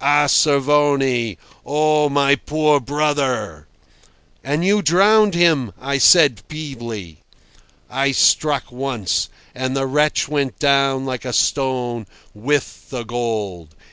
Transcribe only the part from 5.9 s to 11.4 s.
said feebly. "I struck once, and the wretch went down like a